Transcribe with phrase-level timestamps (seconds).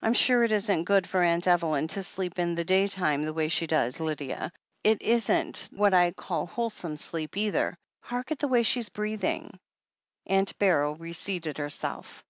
[0.00, 3.34] "I'm sure it isn't good for Aunt Evelyn to sleep in the day time the
[3.34, 4.52] way she does, Lydia.
[4.82, 7.76] It isn't what I call wholesome sleep either—
[8.06, 9.60] ^hark at the way she's breathing!"
[10.30, 12.24] Aimt Beryl reseated herself.